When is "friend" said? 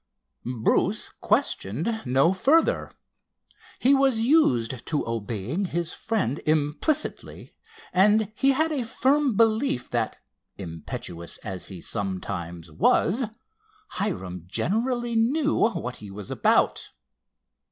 5.93-6.39